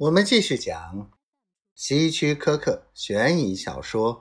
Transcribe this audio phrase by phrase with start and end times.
[0.00, 1.10] 我们继续讲
[1.74, 4.14] 希区柯克悬疑小说《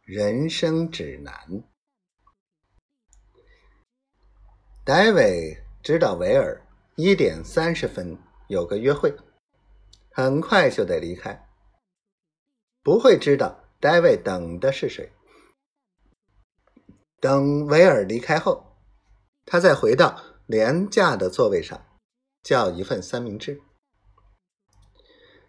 [0.00, 1.34] 人生指南》。
[4.82, 6.66] 戴维知道维尔
[6.96, 8.16] 一点三十分
[8.48, 9.14] 有个约会，
[10.10, 11.46] 很快就得离开，
[12.82, 15.12] 不会知道戴维等的是谁。
[17.20, 18.74] 等维尔离开后，
[19.44, 21.78] 他再回到廉价的座位上，
[22.42, 23.60] 叫一份三明治。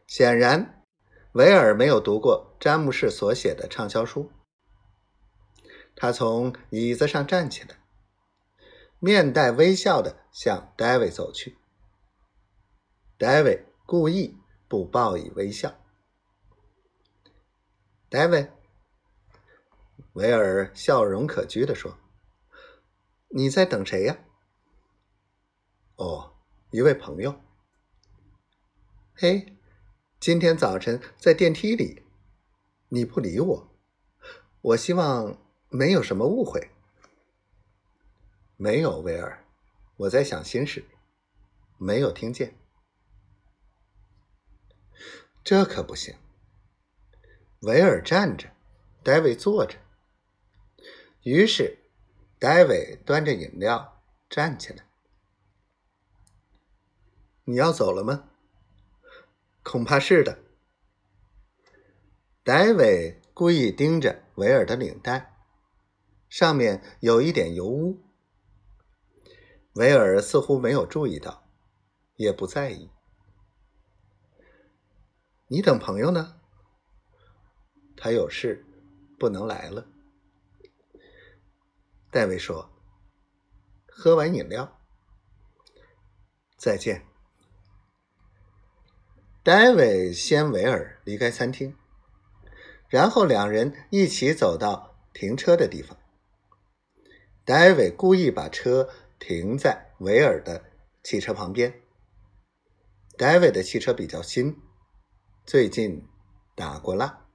[0.08, 0.84] 显然，
[1.32, 4.32] 维尔没有读过詹姆士所写的畅销书。
[5.96, 7.78] 他从椅子上站起来，
[9.00, 11.58] 面带微笑的向戴维走去。
[13.18, 15.74] 戴维故意不报以微笑。
[18.10, 18.52] 戴维，
[20.14, 21.97] 维尔笑容可掬的说
[23.30, 24.18] ：“你在等谁呀
[25.96, 26.36] ？”“哦，
[26.72, 27.42] 一位朋友。
[29.16, 29.50] ”“嘿。”
[30.23, 32.02] 今天早晨在电梯里，
[32.88, 33.75] 你不理我，
[34.61, 36.71] 我希望没有什么误会。
[38.55, 39.45] 没有，威尔，
[39.97, 40.85] 我在想心事，
[41.77, 42.57] 没有听见。
[45.43, 46.15] 这可不行。
[47.63, 48.49] 维尔站着，
[49.03, 49.77] 戴维坐着。
[51.23, 51.80] 于是，
[52.39, 54.85] 戴维端着饮料站起来。
[57.43, 58.30] 你要走了吗？
[59.64, 60.39] 恐怕是的。
[62.44, 65.33] 戴维故意盯着维尔的领带，
[66.30, 68.03] 上面有一点油污。
[69.75, 71.50] 维尔似乎没有注意到，
[72.16, 72.92] 也不在意。
[75.47, 76.42] 你等朋友呢？
[77.95, 78.66] 他有事，
[79.17, 79.88] 不能来了。
[82.11, 82.70] 戴维说
[83.88, 84.80] ：“喝完饮料，
[86.58, 87.08] 再见。”
[89.45, 91.75] 戴维先维尔离开餐厅，
[92.88, 95.97] 然后两人一起走到停车的地方。
[97.43, 98.87] 戴维故意把车
[99.20, 100.64] 停在维尔的
[101.04, 101.81] 汽车旁边。
[103.17, 104.61] 戴维的汽车比较新，
[105.45, 106.08] 最近
[106.55, 107.25] 打过蜡。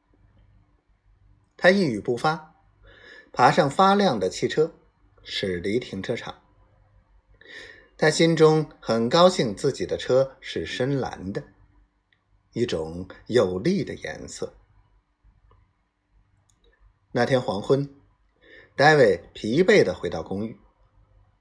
[1.58, 2.54] 他一语不发，
[3.34, 4.72] 爬上发亮的汽车，
[5.22, 6.42] 驶离停车场。
[7.98, 11.44] 他心中很高兴，自己的车是深蓝的。
[12.58, 14.52] 一种有力的颜色。
[17.12, 17.88] 那天黄昏，
[18.76, 20.58] 戴维疲惫的回到公寓，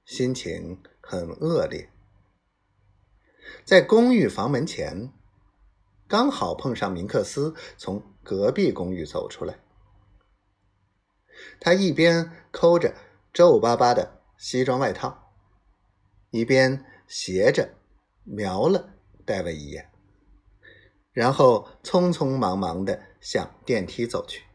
[0.04, 1.90] 心情很恶劣。
[3.64, 5.12] 在公寓房门前，
[6.06, 9.58] 刚好碰上明克斯从隔壁公寓走出来。
[11.60, 12.94] 他一边抠着
[13.32, 15.32] 皱巴巴的西装外套，
[16.30, 17.74] 一边斜着
[18.24, 18.94] 瞄了
[19.26, 19.90] 戴维一眼。
[21.12, 24.47] 然后匆匆忙忙的向电梯走去。